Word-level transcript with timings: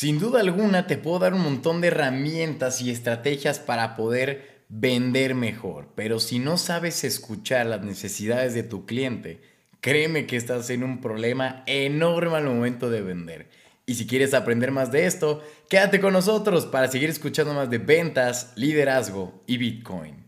Sin 0.00 0.20
duda 0.20 0.38
alguna 0.38 0.86
te 0.86 0.96
puedo 0.96 1.18
dar 1.18 1.34
un 1.34 1.40
montón 1.40 1.80
de 1.80 1.88
herramientas 1.88 2.80
y 2.80 2.92
estrategias 2.92 3.58
para 3.58 3.96
poder 3.96 4.62
vender 4.68 5.34
mejor, 5.34 5.88
pero 5.96 6.20
si 6.20 6.38
no 6.38 6.56
sabes 6.56 7.02
escuchar 7.02 7.66
las 7.66 7.82
necesidades 7.82 8.54
de 8.54 8.62
tu 8.62 8.86
cliente, 8.86 9.40
créeme 9.80 10.24
que 10.24 10.36
estás 10.36 10.70
en 10.70 10.84
un 10.84 11.00
problema 11.00 11.64
enorme 11.66 12.36
al 12.36 12.44
momento 12.44 12.90
de 12.90 13.02
vender. 13.02 13.48
Y 13.86 13.94
si 13.94 14.06
quieres 14.06 14.34
aprender 14.34 14.70
más 14.70 14.92
de 14.92 15.04
esto, 15.04 15.42
quédate 15.68 15.98
con 15.98 16.12
nosotros 16.12 16.64
para 16.66 16.86
seguir 16.86 17.10
escuchando 17.10 17.52
más 17.52 17.68
de 17.68 17.78
ventas, 17.78 18.52
liderazgo 18.54 19.42
y 19.48 19.56
Bitcoin. 19.56 20.27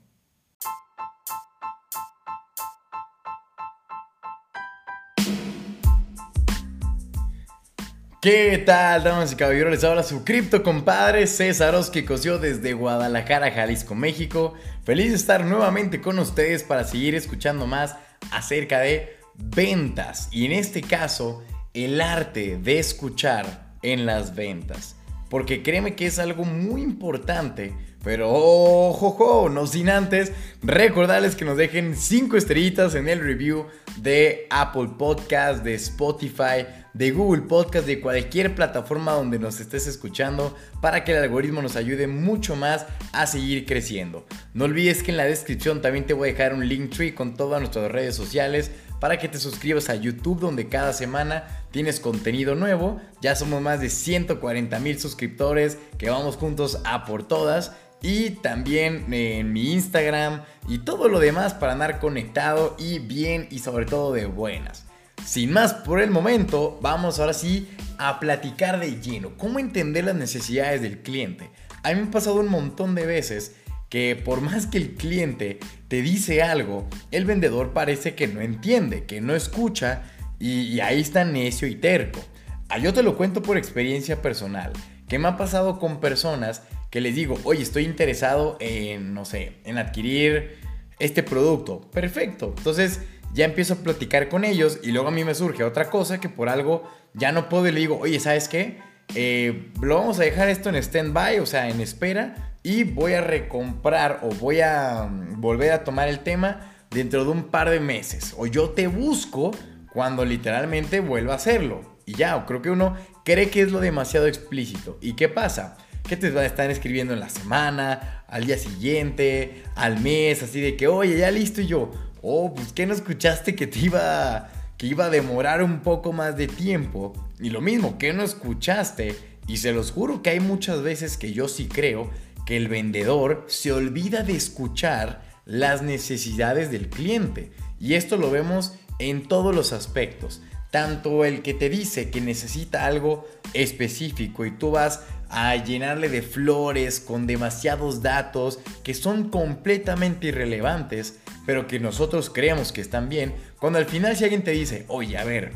¿Qué 8.21 8.59
tal, 8.59 9.03
damas 9.03 9.33
y 9.33 9.37
caballeros? 9.37 9.73
Les 9.73 9.83
habla 9.83 10.03
su 10.03 10.25
cripto 10.25 10.63
compadre 10.63 11.27
César 11.27 11.75
Oski 11.75 12.03
Cosio 12.03 12.39
desde 12.39 12.75
Guadalajara, 12.75 13.51
Jalisco, 13.51 13.95
México. 13.95 14.53
Feliz 14.85 15.09
de 15.09 15.17
estar 15.17 15.43
nuevamente 15.43 16.03
con 16.03 16.19
ustedes 16.19 16.63
para 16.63 16.85
seguir 16.85 17.15
escuchando 17.15 17.67
más 17.67 17.97
acerca 18.31 18.81
de 18.81 19.17
ventas 19.37 20.29
y 20.33 20.45
en 20.45 20.53
este 20.53 20.83
caso 20.83 21.43
el 21.73 21.99
arte 22.03 22.59
de 22.59 22.79
escuchar 22.79 23.73
en 23.81 24.05
las 24.05 24.35
ventas. 24.35 24.97
Porque 25.31 25.63
créeme 25.63 25.95
que 25.95 26.05
es 26.05 26.19
algo 26.19 26.45
muy 26.45 26.83
importante 26.83 27.73
pero 28.03 28.31
ojo, 28.33 29.51
no 29.51 29.67
sin 29.67 29.91
antes 29.91 30.33
recordarles 30.63 31.37
que 31.37 31.45
nos 31.45 31.59
dejen 31.59 31.95
5 31.95 32.37
estrellitas 32.37 32.95
en 32.95 33.09
el 33.09 33.21
review 33.21 33.67
de 33.99 34.47
Apple 34.49 34.93
Podcast, 34.99 35.63
de 35.63 35.75
Spotify, 35.75 36.67
de 36.95 37.11
Google 37.11 37.43
Podcast, 37.43 37.87
de 37.87 38.01
cualquier 38.01 38.55
plataforma 38.55 39.13
donde 39.13 39.39
nos 39.39 39.61
estés 39.61 39.87
escuchando 39.87 40.57
para 40.81 41.05
que 41.05 41.13
el 41.13 41.23
algoritmo 41.23 41.63
nos 41.63 41.77
ayude 41.77 42.07
mucho 42.07 42.57
más 42.57 42.87
a 43.13 43.27
seguir 43.27 43.67
creciendo. 43.67 44.27
No 44.55 44.65
olvides 44.65 45.03
que 45.03 45.11
en 45.11 45.17
la 45.17 45.25
descripción 45.25 45.83
también 45.83 46.07
te 46.07 46.15
voy 46.15 46.29
a 46.29 46.33
dejar 46.33 46.55
un 46.55 46.69
link 46.69 46.91
tree 46.91 47.15
con 47.15 47.37
todas 47.37 47.61
nuestras 47.61 47.91
redes 47.91 48.15
sociales 48.15 48.71
para 49.01 49.19
que 49.19 49.29
te 49.29 49.39
suscribas 49.39 49.89
a 49.89 49.95
YouTube 49.95 50.41
donde 50.41 50.69
cada 50.69 50.93
semana 50.93 51.45
tienes 51.71 52.01
contenido 52.01 52.55
nuevo. 52.55 53.01
Ya 53.21 53.35
somos 53.35 53.63
más 53.63 53.81
de 53.81 53.89
140 53.91 54.79
mil 54.81 54.99
suscriptores 54.99 55.79
que 55.99 56.11
vamos 56.11 56.37
juntos 56.37 56.81
a 56.85 57.05
por 57.05 57.27
todas 57.27 57.73
y 58.03 58.31
también 58.31 59.13
en 59.13 59.53
mi 59.53 59.73
Instagram 59.73 60.43
y 60.69 60.79
todo 60.79 61.09
lo 61.09 61.19
demás 61.19 61.55
para 61.55 61.73
andar 61.73 61.99
conectado 61.99 62.77
y 62.79 62.99
bien 62.99 63.49
y 63.51 63.61
sobre 63.61 63.87
todo 63.87 64.13
de 64.13 64.27
buenas. 64.27 64.90
Sin 65.25 65.53
más 65.53 65.75
por 65.75 66.01
el 66.01 66.11
momento, 66.11 66.79
vamos 66.83 67.19
ahora 67.19 67.33
sí 67.33 67.69
a 67.99 68.19
platicar 68.19 68.81
de 68.81 69.01
lleno. 69.01 69.37
¿Cómo 69.37 69.59
entender 69.59 70.05
las 70.05 70.17
necesidades 70.17 70.83
del 70.83 70.99
cliente? 71.03 71.51
A 71.83 71.93
mí 71.93 72.01
me 72.01 72.09
ha 72.09 72.11
pasado 72.11 72.41
un 72.41 72.49
montón 72.49 72.95
de 72.95 73.07
veces 73.07 73.57
que 73.89 74.17
por 74.17 74.41
más 74.43 74.67
que 74.67 74.79
el 74.79 74.95
cliente 74.95 75.59
te 75.89 76.03
dice 76.03 76.43
algo, 76.43 76.89
el 77.11 77.27
vendedor 77.27 77.73
parece 77.73 78.15
que 78.15 78.27
no 78.27 78.41
entiende, 78.41 79.05
que 79.05 79.21
no 79.21 79.35
escucha 79.35 80.03
y, 80.39 80.81
ahí 80.81 81.01
está 81.01 81.25
necio 81.25 81.69
y 81.69 81.75
terco. 81.75 82.21
Ah, 82.69 82.79
yo 82.79 82.95
te 82.95 83.03
lo 83.03 83.17
cuento 83.17 83.43
por 83.43 83.59
experiencia 83.59 84.23
personal, 84.23 84.73
que 85.09 85.19
me 85.19 85.29
ha 85.29 85.37
pasado 85.37 85.79
con 85.79 86.01
personas 86.01 86.63
que 86.89 87.01
les 87.01 87.15
digo, 87.15 87.39
oye, 87.45 87.63
estoy 87.63 87.85
interesado 87.85 88.57
en, 88.61 89.13
no 89.13 89.25
sé, 89.25 89.59
en 89.65 89.77
adquirir 89.77 90.59
este 90.99 91.23
producto. 91.23 91.81
Perfecto. 91.91 92.55
Entonces 92.57 93.01
ya 93.33 93.45
empiezo 93.45 93.75
a 93.75 93.77
platicar 93.79 94.29
con 94.29 94.45
ellos 94.45 94.81
y 94.83 94.93
luego 94.93 95.09
a 95.09 95.13
mí 95.13 95.25
me 95.25 95.35
surge 95.35 95.65
otra 95.65 95.91
cosa 95.91 96.21
que 96.21 96.29
por 96.29 96.49
algo 96.49 96.91
ya 97.15 97.33
no 97.33 97.49
puedo 97.49 97.67
y 97.67 97.73
le 97.73 97.81
digo, 97.81 97.99
oye, 97.99 98.21
¿sabes 98.21 98.49
qué? 98.49 98.79
Eh, 99.15 99.73
lo 99.81 99.97
vamos 99.97 100.21
a 100.21 100.23
dejar 100.23 100.49
esto 100.49 100.69
en 100.69 100.77
stand-by, 100.77 101.41
o 101.41 101.47
sea, 101.47 101.69
en 101.69 101.81
espera, 101.81 102.55
y 102.63 102.85
voy 102.85 103.15
a 103.15 103.21
recomprar 103.21 104.21
o 104.23 104.29
voy 104.29 104.61
a 104.61 105.09
mm, 105.11 105.41
volver 105.41 105.73
a 105.73 105.85
tomar 105.85 106.09
el 106.09 106.21
tema 106.21 106.73
dentro 106.91 107.25
de 107.25 107.31
un 107.31 107.45
par 107.45 107.71
de 107.71 107.81
meses. 107.81 108.35
O 108.37 108.47
yo 108.47 108.71
te 108.71 108.87
busco 108.87 109.53
cuando 109.93 110.25
literalmente 110.25 111.01
vuelva 111.01 111.35
a 111.35 111.37
hacerlo. 111.37 111.99
Y 112.07 112.15
ya, 112.15 112.45
creo 112.47 112.63
que 112.63 112.71
uno 112.71 112.97
cree 113.25 113.51
que 113.51 113.63
es 113.63 113.73
lo 113.73 113.81
demasiado 113.81 114.27
explícito. 114.27 114.99
¿Y 115.01 115.15
qué 115.15 115.29
pasa? 115.29 115.77
¿Qué 116.09 116.17
te 116.17 116.31
van 116.31 116.45
a 116.45 116.47
estar 116.47 116.71
escribiendo 116.71 117.15
en 117.15 117.21
la 117.21 117.29
semana, 117.29 118.25
al 118.27 118.47
día 118.47 118.59
siguiente, 118.59 119.63
al 119.75 120.01
mes, 120.01 120.43
así 120.43 120.61
de 120.61 120.77
que, 120.77 120.89
oye, 120.89 121.19
ya 121.19 121.31
listo 121.31 121.61
y 121.61 121.67
yo, 121.67 121.91
oh, 122.23 122.55
pues 122.55 122.73
¿qué 122.73 122.87
no 122.87 122.95
escuchaste 122.95 123.55
que 123.55 123.67
te 123.67 123.79
iba, 123.79 124.51
que 124.77 124.87
iba 124.87 125.07
a 125.07 125.11
demorar 125.11 125.63
un 125.63 125.81
poco 125.81 126.13
más 126.13 126.37
de 126.37 126.49
tiempo? 126.49 127.13
Y 127.39 127.51
lo 127.51 127.61
mismo, 127.61 127.99
¿qué 127.99 128.13
no 128.13 128.23
escuchaste? 128.23 129.17
Y 129.47 129.59
se 129.59 129.73
los 129.73 129.91
juro 129.91 130.23
que 130.23 130.31
hay 130.31 130.41
muchas 130.41 130.83
veces 130.83 131.17
que 131.17 131.33
yo 131.33 131.49
sí 131.49 131.67
creo 131.67 132.11
que 132.47 132.57
el 132.57 132.69
vendedor 132.69 133.45
se 133.49 133.73
olvida 133.73 134.23
de 134.23 134.35
escuchar 134.35 135.23
las 135.45 135.83
necesidades 135.83 136.71
del 136.71 136.89
cliente. 136.89 137.53
Y 137.79 137.95
esto 137.95 138.17
lo 138.17 138.31
vemos 138.31 138.75
en 138.99 139.27
todos 139.27 139.55
los 139.55 139.73
aspectos. 139.73 140.43
Tanto 140.71 141.25
el 141.25 141.43
que 141.43 141.55
te 141.55 141.69
dice 141.69 142.11
que 142.11 142.21
necesita 142.21 142.87
algo 142.87 143.27
específico 143.55 144.45
y 144.45 144.53
tú 144.53 144.71
vas 144.71 145.01
a 145.29 145.57
llenarle 145.57 146.09
de 146.09 146.23
flores 146.23 147.01
con 147.01 147.27
demasiados 147.27 148.03
datos 148.03 148.59
que 148.83 148.95
son 148.95 149.31
completamente 149.31 150.29
irrelevantes, 150.29 151.20
pero 151.47 151.67
que 151.67 151.81
nosotros 151.81 152.31
creemos 152.31 152.73
que 152.73 152.81
están 152.81 153.09
bien, 153.09 153.35
cuando 153.59 153.79
al 153.79 153.87
final 153.87 154.17
si 154.17 154.25
alguien 154.25 154.43
te 154.43 154.53
dice, 154.53 154.85
oye, 154.89 155.19
a 155.19 155.25
ver, 155.25 155.53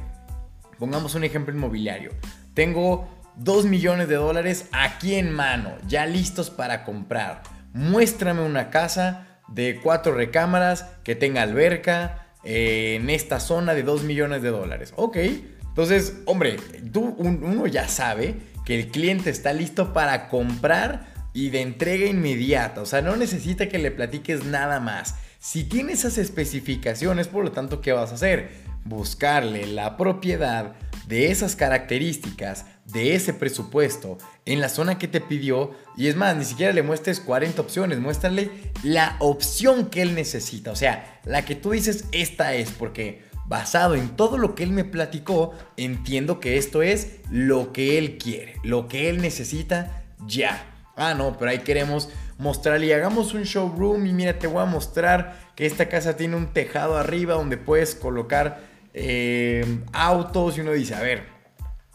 pongamos 0.78 1.14
un 1.14 1.24
ejemplo 1.24 1.54
inmobiliario, 1.54 2.10
tengo 2.54 3.08
2 3.36 3.66
millones 3.66 4.08
de 4.08 4.16
dólares 4.16 4.68
aquí 4.72 5.14
en 5.14 5.32
mano, 5.32 5.76
ya 5.86 6.06
listos 6.06 6.50
para 6.50 6.84
comprar, 6.84 7.42
muéstrame 7.72 8.42
una 8.42 8.70
casa 8.70 9.40
de 9.48 9.80
cuatro 9.82 10.14
recámaras 10.14 10.86
que 11.04 11.14
tenga 11.14 11.42
alberca 11.42 12.28
eh, 12.44 12.98
en 13.00 13.10
esta 13.10 13.40
zona 13.40 13.74
de 13.74 13.82
2 13.82 14.04
millones 14.04 14.42
de 14.42 14.50
dólares. 14.50 14.92
Ok, 14.96 15.18
entonces, 15.74 16.18
hombre, 16.26 16.56
tú, 16.92 17.16
uno 17.18 17.66
ya 17.66 17.88
sabe 17.88 18.36
que 18.64 18.78
el 18.78 18.88
cliente 18.92 19.30
está 19.30 19.52
listo 19.52 19.92
para 19.92 20.28
comprar 20.28 21.12
y 21.32 21.50
de 21.50 21.62
entrega 21.62 22.06
inmediata. 22.06 22.80
O 22.80 22.86
sea, 22.86 23.02
no 23.02 23.16
necesita 23.16 23.68
que 23.68 23.78
le 23.78 23.90
platiques 23.90 24.44
nada 24.44 24.78
más. 24.78 25.16
Si 25.44 25.62
tiene 25.62 25.92
esas 25.92 26.16
especificaciones, 26.16 27.28
por 27.28 27.44
lo 27.44 27.52
tanto, 27.52 27.82
¿qué 27.82 27.92
vas 27.92 28.12
a 28.12 28.14
hacer? 28.14 28.50
Buscarle 28.86 29.66
la 29.66 29.98
propiedad 29.98 30.72
de 31.06 31.30
esas 31.30 31.54
características, 31.54 32.64
de 32.86 33.14
ese 33.14 33.34
presupuesto, 33.34 34.16
en 34.46 34.62
la 34.62 34.70
zona 34.70 34.96
que 34.98 35.06
te 35.06 35.20
pidió. 35.20 35.72
Y 35.98 36.06
es 36.06 36.16
más, 36.16 36.34
ni 36.34 36.46
siquiera 36.46 36.72
le 36.72 36.82
muestres 36.82 37.20
40 37.20 37.60
opciones, 37.60 37.98
muéstrale 37.98 38.50
la 38.82 39.16
opción 39.18 39.90
que 39.90 40.00
él 40.00 40.14
necesita. 40.14 40.70
O 40.70 40.76
sea, 40.76 41.20
la 41.26 41.44
que 41.44 41.54
tú 41.54 41.72
dices, 41.72 42.06
esta 42.12 42.54
es, 42.54 42.70
porque 42.70 43.22
basado 43.44 43.96
en 43.96 44.16
todo 44.16 44.38
lo 44.38 44.54
que 44.54 44.62
él 44.62 44.70
me 44.70 44.84
platicó, 44.84 45.52
entiendo 45.76 46.40
que 46.40 46.56
esto 46.56 46.80
es 46.80 47.18
lo 47.30 47.70
que 47.74 47.98
él 47.98 48.16
quiere, 48.16 48.54
lo 48.62 48.88
que 48.88 49.10
él 49.10 49.20
necesita 49.20 50.04
ya. 50.26 50.70
Ah, 50.96 51.12
no, 51.12 51.36
pero 51.36 51.50
ahí 51.50 51.58
queremos 51.58 52.08
mostrarle 52.38 52.94
hagamos 52.94 53.34
un 53.34 53.42
showroom 53.42 54.06
y 54.06 54.12
mira, 54.12 54.38
te 54.38 54.46
voy 54.46 54.62
a 54.62 54.66
mostrar 54.66 55.36
que 55.54 55.66
esta 55.66 55.88
casa 55.88 56.16
tiene 56.16 56.36
un 56.36 56.52
tejado 56.52 56.96
arriba 56.96 57.34
donde 57.34 57.56
puedes 57.56 57.94
colocar 57.94 58.60
eh, 58.92 59.64
autos 59.92 60.58
y 60.58 60.60
uno 60.60 60.72
dice, 60.72 60.94
a 60.94 61.00
ver, 61.00 61.24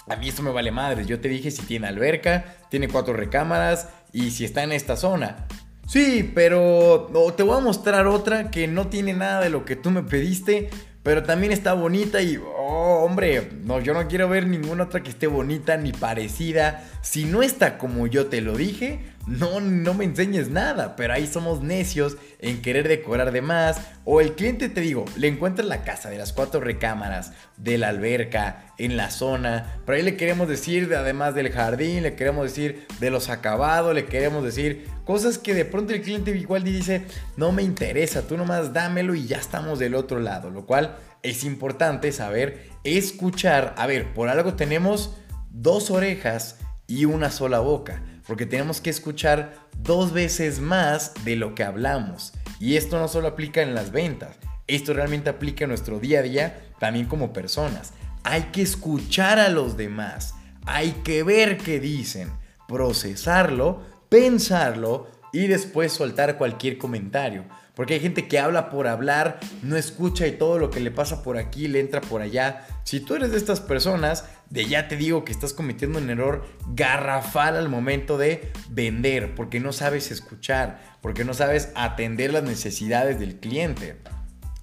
a 0.08 0.16
mí 0.16 0.30
esto 0.30 0.42
me 0.42 0.52
vale 0.52 0.72
madres, 0.72 1.08
yo 1.08 1.20
te 1.20 1.30
dije 1.30 1.52
si 1.52 1.62
tiene 1.64 1.88
alberca, 1.88 2.56
tiene 2.70 2.88
cuatro 2.88 3.14
recámaras 3.14 3.90
y 4.12 4.32
si 4.32 4.46
está 4.46 4.64
en 4.64 4.72
esta 4.72 4.96
zona. 4.96 5.48
Sí, 5.88 6.32
pero 6.36 7.10
te 7.36 7.44
voy 7.44 7.58
a 7.58 7.62
mostrar 7.62 8.06
otra 8.08 8.52
que 8.52 8.68
no 8.68 8.88
tiene 8.88 9.14
nada 9.14 9.42
de 9.42 9.50
lo 9.50 9.66
que 9.66 9.76
tú 9.76 9.90
me 9.90 10.04
pediste, 10.04 10.70
pero 11.02 11.24
también 11.24 11.52
está 11.52 11.74
bonita 11.74 12.22
y, 12.22 12.40
hombre, 12.70 13.50
no, 13.64 13.80
yo 13.80 13.94
no 13.94 14.08
quiero 14.08 14.30
ver 14.30 14.48
ninguna 14.48 14.86
otra 14.86 15.02
que 15.02 15.10
esté 15.10 15.28
bonita 15.28 15.78
ni 15.78 15.92
parecida. 15.92 16.84
Si 17.02 17.26
no 17.26 17.42
está 17.42 17.78
como 17.78 18.08
yo 18.08 18.28
te 18.28 18.42
lo 18.42 18.56
dije, 18.56 19.00
no, 19.28 19.60
no 19.60 19.94
me 19.94 20.06
enseñes 20.06 20.50
nada. 20.50 20.96
Pero 20.96 21.14
ahí 21.14 21.28
somos 21.28 21.62
necios 21.62 22.18
en 22.40 22.62
querer 22.62 22.88
decorar 22.88 23.32
de 23.32 23.42
más. 23.42 23.82
O 24.06 24.22
el 24.22 24.34
cliente, 24.34 24.70
te 24.70 24.82
digo, 24.82 25.06
le 25.16 25.28
encuentra 25.28 25.64
la 25.66 25.84
casa 25.84 26.10
de 26.10 26.18
las 26.18 26.34
cuatro 26.34 26.60
recámaras, 26.60 27.34
de 27.58 27.78
la 27.78 27.90
alberca, 27.90 28.74
en 28.78 28.98
la 28.98 29.12
zona. 29.12 29.82
Pero 29.86 29.98
ahí 29.98 30.04
le 30.04 30.18
queremos 30.18 30.48
decir, 30.48 30.94
además 30.96 31.36
del 31.36 31.52
jardín, 31.52 32.04
le 32.04 32.16
queremos 32.16 32.46
decir 32.46 32.88
de 33.00 33.12
los 33.12 33.30
acabados, 33.30 33.94
le 33.94 34.06
queremos 34.06 34.44
decir 34.44 34.88
cosas 35.06 35.38
que 35.38 35.54
de 35.54 35.66
pronto 35.66 35.94
el 35.94 36.02
cliente 36.02 36.32
igual 36.32 36.64
dice, 36.64 37.04
no 37.38 37.52
me 37.52 37.64
interesa, 37.64 38.28
tú 38.28 38.38
nomás 38.38 38.74
dámelo 38.74 39.16
y 39.16 39.28
ya 39.28 39.38
estamos 39.38 39.80
del 39.80 39.96
otro 39.96 40.20
lado. 40.20 40.50
Lo 40.50 40.66
cual 40.66 40.98
es 41.24 41.44
importante 41.44 42.12
saber 42.12 42.70
escuchar. 42.84 43.74
A 43.78 43.88
ver, 43.88 44.14
por 44.14 44.30
algo 44.30 44.54
tenemos 44.56 45.16
dos 45.50 45.92
orejas 45.92 46.58
y 46.88 47.06
una 47.06 47.32
sola 47.32 47.60
boca, 47.60 48.02
porque 48.26 48.46
tenemos 48.46 48.82
que 48.82 48.90
escuchar 48.90 49.54
dos 49.78 50.12
veces 50.14 50.60
más 50.60 51.14
de 51.24 51.36
lo 51.36 51.56
que 51.56 51.64
hablamos. 51.64 52.34
Y 52.60 52.76
esto 52.78 53.00
no 53.00 53.08
solo 53.08 53.30
aplica 53.30 53.62
en 53.62 53.76
las 53.76 53.92
ventas, 53.92 54.38
esto 54.68 54.94
realmente 54.94 55.30
aplica 55.30 55.64
en 55.64 55.70
nuestro 55.70 56.00
día 56.00 56.20
a 56.20 56.24
día 56.24 56.62
también 56.80 57.06
como 57.06 57.34
personas. 57.34 57.94
Hay 58.24 58.44
que 58.52 58.62
escuchar 58.62 59.40
a 59.40 59.50
los 59.50 59.78
demás. 59.78 60.36
hay 60.66 60.92
que 61.04 61.24
ver 61.24 61.58
qué 61.58 61.80
dicen, 61.80 62.32
procesarlo, 62.68 63.82
pensarlo 64.10 65.08
y 65.34 65.48
después 65.48 65.92
soltar 65.94 66.38
cualquier 66.38 66.78
comentario. 66.78 67.46
Porque 67.80 67.94
hay 67.94 68.02
gente 68.02 68.28
que 68.28 68.40
habla 68.40 68.70
por 68.70 68.88
hablar, 68.88 69.40
no 69.64 69.78
escucha 69.78 70.28
y 70.28 70.34
todo 70.34 70.60
lo 70.60 70.70
que 70.70 70.82
le 70.82 70.92
pasa 70.92 71.24
por 71.24 71.38
aquí 71.38 71.70
le 71.70 71.80
entra 71.80 72.02
por 72.02 72.22
allá. 72.22 72.68
Si 72.84 73.00
tú 73.00 73.16
eres 73.16 73.32
de 73.32 73.38
estas 73.38 73.62
personas, 73.62 74.26
de 74.50 74.66
ya 74.66 74.90
te 74.90 74.98
digo 74.98 75.24
que 75.24 75.32
estás 75.32 75.54
cometiendo 75.54 75.98
un 75.98 76.10
error 76.10 76.46
garrafal 76.74 77.56
al 77.56 77.70
momento 77.70 78.18
de 78.18 78.52
vender, 78.70 79.34
porque 79.34 79.62
no 79.62 79.72
sabes 79.72 80.12
escuchar, 80.12 80.98
porque 81.02 81.24
no 81.24 81.34
sabes 81.34 81.72
atender 81.74 82.34
las 82.34 82.44
necesidades 82.44 83.18
del 83.18 83.38
cliente. 83.38 83.96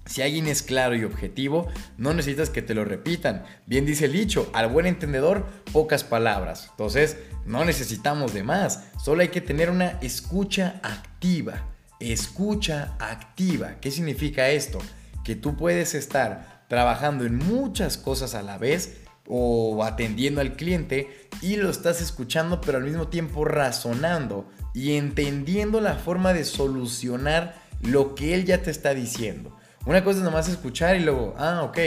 Si 0.05 0.21
alguien 0.21 0.45
es 0.45 0.61
claro 0.61 0.93
y 0.93 1.03
objetivo, 1.03 1.67
no 1.97 2.13
necesitas 2.13 2.51
que 2.51 2.61
te 2.61 2.75
lo 2.75 2.85
repitan. 2.85 3.45
Bien 3.65 3.87
dice 3.87 4.05
el 4.05 4.11
dicho, 4.11 4.47
al 4.53 4.69
buen 4.69 4.85
entendedor, 4.85 5.47
pocas 5.73 6.03
palabras. 6.03 6.67
Entonces, 6.69 7.17
no 7.47 7.65
necesitamos 7.65 8.35
de 8.35 8.43
más. 8.43 8.83
Solo 9.03 9.23
hay 9.23 9.29
que 9.29 9.41
tener 9.41 9.71
una 9.71 9.97
escucha 10.01 10.79
activa 10.83 11.63
escucha 11.99 12.95
activa. 12.99 13.75
¿Qué 13.81 13.91
significa 13.91 14.49
esto? 14.49 14.79
Que 15.23 15.35
tú 15.35 15.55
puedes 15.55 15.95
estar 15.95 16.65
trabajando 16.67 17.25
en 17.25 17.37
muchas 17.37 17.97
cosas 17.97 18.35
a 18.35 18.41
la 18.41 18.57
vez 18.57 18.97
o 19.27 19.83
atendiendo 19.83 20.41
al 20.41 20.55
cliente 20.55 21.29
y 21.41 21.57
lo 21.57 21.69
estás 21.69 22.01
escuchando 22.01 22.61
pero 22.61 22.77
al 22.77 22.85
mismo 22.85 23.09
tiempo 23.09 23.43
razonando 23.43 24.49
y 24.73 24.95
entendiendo 24.95 25.81
la 25.81 25.95
forma 25.95 26.33
de 26.33 26.45
solucionar 26.45 27.55
lo 27.81 28.15
que 28.15 28.33
él 28.33 28.45
ya 28.45 28.61
te 28.61 28.71
está 28.71 28.93
diciendo. 28.93 29.55
Una 29.85 30.03
cosa 30.03 30.19
es 30.19 30.23
nomás 30.23 30.49
escuchar 30.49 30.95
y 30.95 31.03
luego, 31.03 31.33
ah, 31.37 31.63
ok. 31.63 31.77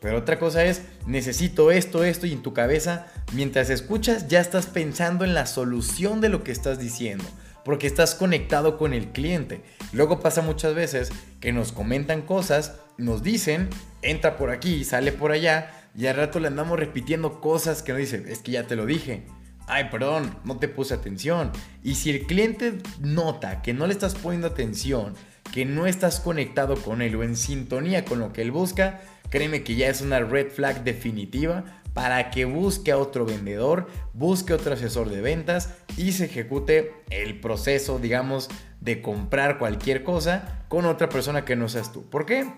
Pero 0.00 0.18
otra 0.18 0.38
cosa 0.38 0.64
es, 0.64 0.82
necesito 1.06 1.72
esto, 1.72 2.04
esto 2.04 2.26
y 2.26 2.32
en 2.32 2.42
tu 2.42 2.52
cabeza, 2.52 3.06
mientras 3.32 3.68
escuchas 3.68 4.28
ya 4.28 4.40
estás 4.40 4.66
pensando 4.66 5.24
en 5.24 5.34
la 5.34 5.46
solución 5.46 6.20
de 6.20 6.28
lo 6.28 6.44
que 6.44 6.52
estás 6.52 6.78
diciendo 6.78 7.24
porque 7.68 7.86
estás 7.86 8.14
conectado 8.14 8.78
con 8.78 8.94
el 8.94 9.08
cliente. 9.08 9.60
Luego 9.92 10.20
pasa 10.20 10.40
muchas 10.40 10.74
veces 10.74 11.10
que 11.38 11.52
nos 11.52 11.70
comentan 11.70 12.22
cosas, 12.22 12.80
nos 12.96 13.22
dicen, 13.22 13.68
entra 14.00 14.38
por 14.38 14.48
aquí, 14.48 14.84
sale 14.84 15.12
por 15.12 15.32
allá, 15.32 15.90
y 15.94 16.06
al 16.06 16.16
rato 16.16 16.40
le 16.40 16.48
andamos 16.48 16.78
repitiendo 16.78 17.42
cosas 17.42 17.82
que 17.82 17.92
nos 17.92 18.00
dicen, 18.00 18.24
es 18.26 18.38
que 18.38 18.52
ya 18.52 18.66
te 18.66 18.74
lo 18.74 18.86
dije. 18.86 19.26
Ay, 19.66 19.88
perdón, 19.90 20.34
no 20.44 20.56
te 20.56 20.68
puse 20.68 20.94
atención. 20.94 21.52
Y 21.84 21.96
si 21.96 22.08
el 22.08 22.26
cliente 22.26 22.78
nota 23.00 23.60
que 23.60 23.74
no 23.74 23.86
le 23.86 23.92
estás 23.92 24.14
poniendo 24.14 24.46
atención, 24.46 25.12
que 25.52 25.66
no 25.66 25.86
estás 25.86 26.20
conectado 26.20 26.74
con 26.74 27.02
él 27.02 27.16
o 27.16 27.22
en 27.22 27.36
sintonía 27.36 28.06
con 28.06 28.18
lo 28.18 28.32
que 28.32 28.40
él 28.40 28.50
busca, 28.50 29.02
créeme 29.28 29.62
que 29.62 29.76
ya 29.76 29.90
es 29.90 30.00
una 30.00 30.20
red 30.20 30.48
flag 30.50 30.84
definitiva 30.84 31.82
para 31.98 32.30
que 32.30 32.44
busque 32.44 32.92
a 32.92 32.96
otro 32.96 33.26
vendedor, 33.26 33.88
busque 34.12 34.52
otro 34.52 34.74
asesor 34.74 35.10
de 35.10 35.20
ventas 35.20 35.74
y 35.96 36.12
se 36.12 36.26
ejecute 36.26 36.92
el 37.10 37.40
proceso, 37.40 37.98
digamos, 37.98 38.48
de 38.80 39.02
comprar 39.02 39.58
cualquier 39.58 40.04
cosa 40.04 40.64
con 40.68 40.86
otra 40.86 41.08
persona 41.08 41.44
que 41.44 41.56
no 41.56 41.68
seas 41.68 41.92
tú. 41.92 42.08
¿Por 42.08 42.24
qué? 42.24 42.48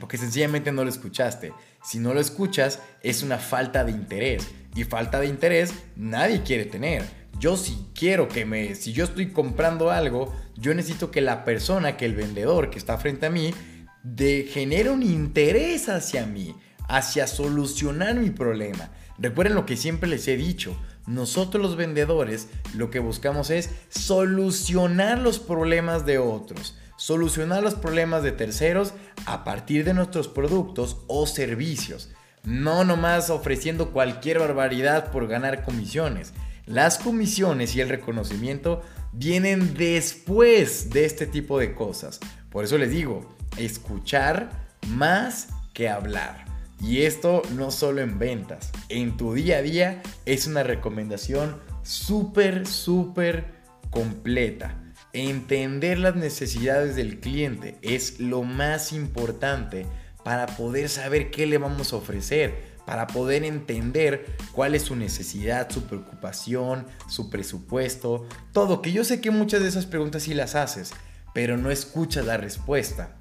Porque 0.00 0.18
sencillamente 0.18 0.72
no 0.72 0.82
lo 0.82 0.90
escuchaste. 0.90 1.52
Si 1.84 2.00
no 2.00 2.14
lo 2.14 2.20
escuchas, 2.20 2.80
es 3.00 3.22
una 3.22 3.38
falta 3.38 3.84
de 3.84 3.92
interés. 3.92 4.44
Y 4.74 4.82
falta 4.82 5.20
de 5.20 5.28
interés 5.28 5.72
nadie 5.94 6.42
quiere 6.42 6.64
tener. 6.64 7.04
Yo 7.38 7.56
si 7.56 7.86
quiero 7.94 8.26
que 8.26 8.44
me, 8.44 8.74
si 8.74 8.92
yo 8.92 9.04
estoy 9.04 9.30
comprando 9.30 9.92
algo, 9.92 10.34
yo 10.56 10.74
necesito 10.74 11.12
que 11.12 11.20
la 11.20 11.44
persona, 11.44 11.96
que 11.96 12.06
el 12.06 12.16
vendedor 12.16 12.70
que 12.70 12.78
está 12.78 12.98
frente 12.98 13.26
a 13.26 13.30
mí, 13.30 13.54
de, 14.02 14.48
genere 14.52 14.90
un 14.90 15.04
interés 15.04 15.88
hacia 15.88 16.26
mí 16.26 16.56
hacia 16.88 17.26
solucionar 17.26 18.16
mi 18.16 18.30
problema. 18.30 18.90
Recuerden 19.18 19.54
lo 19.54 19.66
que 19.66 19.76
siempre 19.76 20.08
les 20.08 20.26
he 20.28 20.36
dicho, 20.36 20.76
nosotros 21.06 21.62
los 21.62 21.76
vendedores 21.76 22.48
lo 22.74 22.90
que 22.90 22.98
buscamos 22.98 23.50
es 23.50 23.70
solucionar 23.88 25.18
los 25.18 25.38
problemas 25.38 26.06
de 26.06 26.18
otros, 26.18 26.78
solucionar 26.96 27.62
los 27.62 27.74
problemas 27.74 28.22
de 28.22 28.32
terceros 28.32 28.94
a 29.26 29.44
partir 29.44 29.84
de 29.84 29.94
nuestros 29.94 30.28
productos 30.28 30.98
o 31.06 31.26
servicios. 31.26 32.10
No 32.42 32.84
nomás 32.84 33.30
ofreciendo 33.30 33.90
cualquier 33.90 34.38
barbaridad 34.38 35.10
por 35.10 35.26
ganar 35.28 35.62
comisiones. 35.64 36.32
Las 36.66 36.98
comisiones 36.98 37.74
y 37.74 37.80
el 37.80 37.90
reconocimiento 37.90 38.82
vienen 39.12 39.74
después 39.74 40.90
de 40.90 41.04
este 41.04 41.26
tipo 41.26 41.58
de 41.58 41.74
cosas. 41.74 42.20
Por 42.50 42.64
eso 42.64 42.78
les 42.78 42.90
digo, 42.90 43.34
escuchar 43.58 44.50
más 44.88 45.48
que 45.72 45.88
hablar. 45.88 46.43
Y 46.80 47.02
esto 47.02 47.42
no 47.54 47.70
solo 47.70 48.00
en 48.02 48.18
ventas, 48.18 48.70
en 48.88 49.16
tu 49.16 49.34
día 49.34 49.58
a 49.58 49.62
día 49.62 50.02
es 50.26 50.46
una 50.46 50.62
recomendación 50.62 51.60
súper, 51.82 52.66
súper 52.66 53.54
completa. 53.90 54.80
Entender 55.12 55.98
las 55.98 56.16
necesidades 56.16 56.96
del 56.96 57.20
cliente 57.20 57.78
es 57.82 58.18
lo 58.18 58.42
más 58.42 58.92
importante 58.92 59.86
para 60.24 60.46
poder 60.46 60.88
saber 60.88 61.30
qué 61.30 61.46
le 61.46 61.58
vamos 61.58 61.92
a 61.92 61.96
ofrecer, 61.96 62.74
para 62.84 63.06
poder 63.06 63.44
entender 63.44 64.26
cuál 64.52 64.74
es 64.74 64.82
su 64.82 64.96
necesidad, 64.96 65.70
su 65.70 65.84
preocupación, 65.84 66.86
su 67.08 67.30
presupuesto, 67.30 68.26
todo, 68.52 68.82
que 68.82 68.92
yo 68.92 69.04
sé 69.04 69.20
que 69.20 69.30
muchas 69.30 69.62
de 69.62 69.68
esas 69.68 69.86
preguntas 69.86 70.24
sí 70.24 70.34
las 70.34 70.54
haces, 70.54 70.92
pero 71.32 71.56
no 71.56 71.70
escuchas 71.70 72.26
la 72.26 72.36
respuesta. 72.36 73.16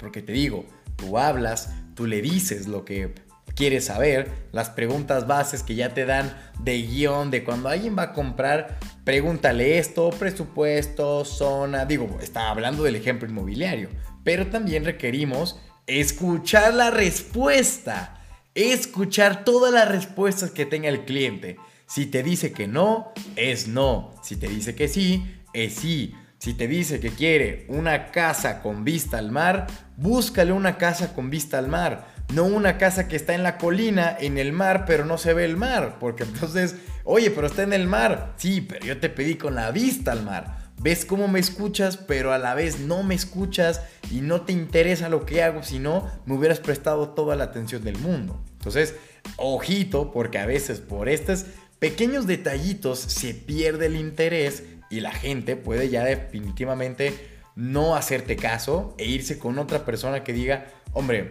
Porque 0.00 0.22
te 0.22 0.32
digo, 0.32 0.64
tú 0.96 1.18
hablas, 1.18 1.70
tú 2.00 2.06
le 2.06 2.22
dices 2.22 2.66
lo 2.66 2.86
que 2.86 3.12
quieres 3.54 3.84
saber, 3.84 4.26
las 4.52 4.70
preguntas 4.70 5.26
bases 5.26 5.62
que 5.62 5.74
ya 5.74 5.92
te 5.92 6.06
dan 6.06 6.34
de 6.60 6.80
guion, 6.80 7.30
de 7.30 7.44
cuando 7.44 7.68
alguien 7.68 7.94
va 7.94 8.04
a 8.04 8.12
comprar, 8.14 8.78
pregúntale 9.04 9.76
esto, 9.76 10.08
presupuesto, 10.08 11.26
zona, 11.26 11.84
digo, 11.84 12.16
está 12.22 12.48
hablando 12.48 12.84
del 12.84 12.96
ejemplo 12.96 13.28
inmobiliario, 13.28 13.90
pero 14.24 14.46
también 14.46 14.86
requerimos 14.86 15.60
escuchar 15.86 16.72
la 16.72 16.90
respuesta, 16.90 18.18
escuchar 18.54 19.44
todas 19.44 19.70
las 19.70 19.86
respuestas 19.86 20.52
que 20.52 20.64
tenga 20.64 20.88
el 20.88 21.04
cliente. 21.04 21.58
Si 21.86 22.06
te 22.06 22.22
dice 22.22 22.52
que 22.52 22.66
no, 22.66 23.12
es 23.36 23.68
no. 23.68 24.14
Si 24.22 24.36
te 24.36 24.48
dice 24.48 24.74
que 24.74 24.88
sí, 24.88 25.22
es 25.52 25.74
sí. 25.74 26.14
Si 26.40 26.54
te 26.54 26.66
dice 26.66 27.00
que 27.00 27.10
quiere 27.10 27.66
una 27.68 28.10
casa 28.12 28.62
con 28.62 28.82
vista 28.82 29.18
al 29.18 29.30
mar, 29.30 29.66
búscale 29.98 30.52
una 30.52 30.78
casa 30.78 31.12
con 31.12 31.28
vista 31.28 31.58
al 31.58 31.68
mar. 31.68 32.08
No 32.32 32.44
una 32.44 32.78
casa 32.78 33.08
que 33.08 33.16
está 33.16 33.34
en 33.34 33.42
la 33.42 33.58
colina, 33.58 34.16
en 34.18 34.38
el 34.38 34.54
mar, 34.54 34.86
pero 34.86 35.04
no 35.04 35.18
se 35.18 35.34
ve 35.34 35.44
el 35.44 35.58
mar. 35.58 35.98
Porque 36.00 36.22
entonces, 36.22 36.76
oye, 37.04 37.30
pero 37.30 37.46
está 37.46 37.62
en 37.62 37.74
el 37.74 37.86
mar. 37.86 38.32
Sí, 38.38 38.62
pero 38.62 38.86
yo 38.86 38.98
te 38.98 39.10
pedí 39.10 39.34
con 39.34 39.54
la 39.54 39.70
vista 39.70 40.12
al 40.12 40.22
mar. 40.22 40.70
Ves 40.80 41.04
cómo 41.04 41.28
me 41.28 41.40
escuchas, 41.40 41.98
pero 41.98 42.32
a 42.32 42.38
la 42.38 42.54
vez 42.54 42.80
no 42.80 43.02
me 43.02 43.14
escuchas 43.14 43.82
y 44.10 44.22
no 44.22 44.40
te 44.40 44.54
interesa 44.54 45.10
lo 45.10 45.26
que 45.26 45.42
hago, 45.42 45.62
si 45.62 45.78
no, 45.78 46.10
me 46.24 46.36
hubieras 46.36 46.60
prestado 46.60 47.10
toda 47.10 47.36
la 47.36 47.44
atención 47.44 47.84
del 47.84 47.98
mundo. 47.98 48.42
Entonces, 48.52 48.94
ojito, 49.36 50.10
porque 50.10 50.38
a 50.38 50.46
veces 50.46 50.80
por 50.80 51.10
estos 51.10 51.44
pequeños 51.78 52.26
detallitos 52.26 52.98
se 52.98 53.34
pierde 53.34 53.86
el 53.86 53.96
interés 53.96 54.62
y 54.90 55.00
la 55.00 55.12
gente 55.12 55.56
puede 55.56 55.88
ya 55.88 56.04
definitivamente 56.04 57.14
no 57.56 57.96
hacerte 57.96 58.36
caso 58.36 58.94
e 58.98 59.06
irse 59.06 59.38
con 59.38 59.58
otra 59.58 59.84
persona 59.84 60.24
que 60.24 60.32
diga, 60.32 60.66
hombre, 60.92 61.30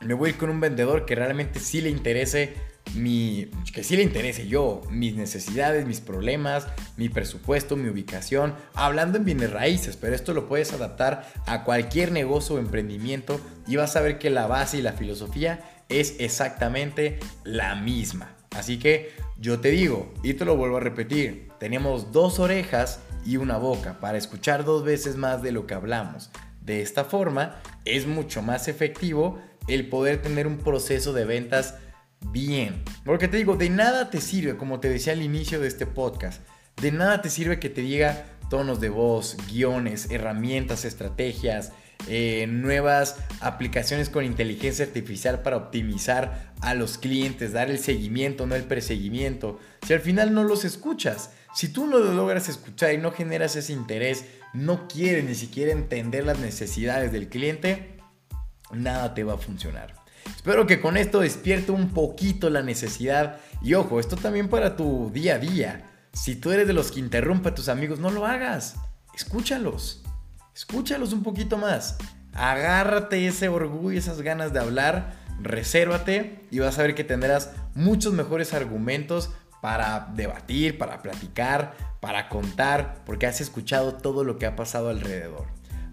me 0.00 0.14
voy 0.14 0.28
a 0.28 0.32
ir 0.32 0.38
con 0.38 0.50
un 0.50 0.60
vendedor 0.60 1.04
que 1.06 1.14
realmente 1.14 1.60
sí 1.60 1.80
le 1.80 1.90
interese 1.90 2.54
mi, 2.94 3.50
que 3.72 3.82
sí 3.82 3.96
le 3.96 4.02
interese 4.02 4.46
yo, 4.46 4.82
mis 4.90 5.16
necesidades, 5.16 5.86
mis 5.86 6.00
problemas, 6.00 6.68
mi 6.96 7.08
presupuesto, 7.08 7.76
mi 7.76 7.88
ubicación, 7.88 8.54
hablando 8.74 9.18
en 9.18 9.24
bienes 9.24 9.50
raíces, 9.50 9.96
pero 9.96 10.14
esto 10.14 10.32
lo 10.32 10.46
puedes 10.46 10.72
adaptar 10.72 11.26
a 11.46 11.64
cualquier 11.64 12.12
negocio 12.12 12.56
o 12.56 12.58
emprendimiento 12.58 13.40
y 13.66 13.76
vas 13.76 13.96
a 13.96 14.00
ver 14.00 14.18
que 14.18 14.30
la 14.30 14.46
base 14.46 14.78
y 14.78 14.82
la 14.82 14.92
filosofía 14.92 15.82
es 15.88 16.16
exactamente 16.18 17.18
la 17.44 17.74
misma. 17.74 18.36
Así 18.50 18.78
que 18.78 19.10
yo 19.38 19.60
te 19.60 19.70
digo, 19.70 20.12
y 20.22 20.34
te 20.34 20.44
lo 20.44 20.56
vuelvo 20.56 20.78
a 20.78 20.80
repetir, 20.80 21.48
tenemos 21.58 22.12
dos 22.12 22.38
orejas 22.38 23.00
y 23.24 23.36
una 23.36 23.58
boca 23.58 24.00
para 24.00 24.18
escuchar 24.18 24.64
dos 24.64 24.84
veces 24.84 25.16
más 25.16 25.42
de 25.42 25.52
lo 25.52 25.66
que 25.66 25.74
hablamos. 25.74 26.30
De 26.60 26.80
esta 26.80 27.04
forma 27.04 27.60
es 27.84 28.06
mucho 28.06 28.42
más 28.42 28.68
efectivo 28.68 29.38
el 29.68 29.88
poder 29.88 30.22
tener 30.22 30.46
un 30.46 30.58
proceso 30.58 31.12
de 31.12 31.24
ventas 31.24 31.74
bien. 32.32 32.82
Porque 33.04 33.28
te 33.28 33.36
digo, 33.36 33.56
de 33.56 33.70
nada 33.70 34.10
te 34.10 34.20
sirve, 34.20 34.56
como 34.56 34.80
te 34.80 34.88
decía 34.88 35.12
al 35.12 35.22
inicio 35.22 35.60
de 35.60 35.68
este 35.68 35.86
podcast, 35.86 36.42
de 36.80 36.92
nada 36.92 37.22
te 37.22 37.30
sirve 37.30 37.58
que 37.58 37.70
te 37.70 37.82
diga 37.82 38.24
tonos 38.48 38.80
de 38.80 38.88
voz, 38.88 39.36
guiones, 39.50 40.10
herramientas, 40.10 40.84
estrategias, 40.84 41.72
eh, 42.08 42.46
nuevas 42.48 43.16
aplicaciones 43.40 44.10
con 44.10 44.24
inteligencia 44.24 44.84
artificial 44.84 45.42
para 45.42 45.56
optimizar 45.56 46.52
a 46.60 46.74
los 46.74 46.98
clientes, 46.98 47.52
dar 47.52 47.70
el 47.70 47.78
seguimiento, 47.78 48.46
no 48.46 48.54
el 48.54 48.64
perseguimiento. 48.64 49.58
Si 49.86 49.92
al 49.92 50.00
final 50.00 50.32
no 50.32 50.44
los 50.44 50.64
escuchas, 50.64 51.30
si 51.54 51.68
tú 51.68 51.86
no 51.86 51.98
lo 51.98 52.12
logras 52.12 52.48
escuchar 52.48 52.92
y 52.92 52.98
no 52.98 53.12
generas 53.12 53.56
ese 53.56 53.72
interés, 53.72 54.24
no 54.52 54.86
quieres 54.88 55.24
ni 55.24 55.34
siquiera 55.34 55.72
entender 55.72 56.24
las 56.24 56.38
necesidades 56.38 57.12
del 57.12 57.28
cliente, 57.28 57.96
nada 58.72 59.14
te 59.14 59.24
va 59.24 59.34
a 59.34 59.38
funcionar. 59.38 59.94
Espero 60.34 60.66
que 60.66 60.80
con 60.80 60.96
esto 60.96 61.20
despierte 61.20 61.72
un 61.72 61.90
poquito 61.90 62.50
la 62.50 62.62
necesidad. 62.62 63.38
Y 63.62 63.74
ojo, 63.74 64.00
esto 64.00 64.16
también 64.16 64.48
para 64.48 64.76
tu 64.76 65.10
día 65.12 65.36
a 65.36 65.38
día. 65.38 65.84
Si 66.16 66.34
tú 66.34 66.50
eres 66.50 66.66
de 66.66 66.72
los 66.72 66.90
que 66.90 66.98
interrumpe 66.98 67.50
a 67.50 67.54
tus 67.54 67.68
amigos, 67.68 68.00
no 68.00 68.10
lo 68.10 68.24
hagas. 68.24 68.76
Escúchalos. 69.14 70.02
Escúchalos 70.54 71.12
un 71.12 71.22
poquito 71.22 71.58
más. 71.58 71.98
Agárrate 72.32 73.26
ese 73.26 73.48
orgullo, 73.48 73.98
esas 73.98 74.22
ganas 74.22 74.54
de 74.54 74.58
hablar. 74.58 75.14
Resérvate 75.42 76.40
y 76.50 76.58
vas 76.58 76.78
a 76.78 76.82
ver 76.82 76.94
que 76.94 77.04
tendrás 77.04 77.52
muchos 77.74 78.14
mejores 78.14 78.54
argumentos 78.54 79.30
para 79.60 80.10
debatir, 80.14 80.78
para 80.78 81.02
platicar, 81.02 81.76
para 82.00 82.30
contar, 82.30 83.02
porque 83.04 83.26
has 83.26 83.42
escuchado 83.42 83.94
todo 83.94 84.24
lo 84.24 84.38
que 84.38 84.46
ha 84.46 84.56
pasado 84.56 84.88
alrededor. 84.88 85.44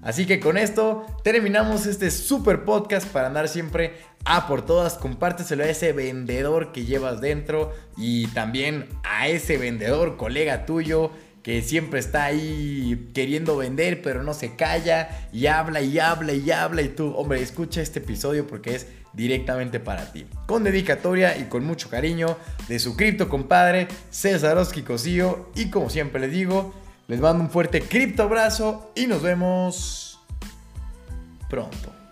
Así 0.03 0.25
que 0.25 0.39
con 0.39 0.57
esto 0.57 1.05
terminamos 1.23 1.85
este 1.85 2.11
super 2.11 2.65
podcast 2.65 3.07
para 3.07 3.27
andar 3.27 3.47
siempre 3.47 3.93
a 4.25 4.47
por 4.47 4.65
todas. 4.65 4.95
Compárteselo 4.95 5.63
a 5.63 5.69
ese 5.69 5.93
vendedor 5.93 6.73
que 6.73 6.85
llevas 6.85 7.21
dentro 7.21 7.71
y 7.95 8.27
también 8.27 8.89
a 9.03 9.29
ese 9.29 9.57
vendedor, 9.57 10.17
colega 10.17 10.65
tuyo, 10.65 11.11
que 11.41 11.61
siempre 11.61 11.99
está 11.99 12.25
ahí 12.25 13.11
queriendo 13.13 13.55
vender, 13.57 14.01
pero 14.01 14.23
no 14.23 14.33
se 14.33 14.55
calla 14.55 15.27
y 15.31 15.47
habla 15.47 15.81
y 15.81 15.99
habla 15.99 16.33
y 16.33 16.51
habla. 16.51 16.81
Y 16.81 16.89
tú, 16.89 17.13
hombre, 17.15 17.41
escucha 17.41 17.81
este 17.81 17.99
episodio 17.99 18.45
porque 18.45 18.75
es 18.75 18.87
directamente 19.13 19.79
para 19.79 20.11
ti. 20.11 20.25
Con 20.47 20.63
dedicatoria 20.63 21.37
y 21.37 21.43
con 21.43 21.63
mucho 21.63 21.89
cariño 21.89 22.37
de 22.67 22.79
su 22.79 22.97
cripto 22.97 23.29
compadre 23.29 23.87
César 24.09 24.57
Oski 24.57 24.81
Cosío. 24.81 25.49
Y 25.55 25.69
como 25.69 25.89
siempre 25.89 26.19
les 26.21 26.31
digo, 26.31 26.73
les 27.07 27.19
mando 27.19 27.43
un 27.43 27.49
fuerte 27.49 27.81
cripto 27.81 28.23
abrazo 28.23 28.91
y 28.95 29.07
nos 29.07 29.21
vemos 29.21 30.19
pronto. 31.49 32.02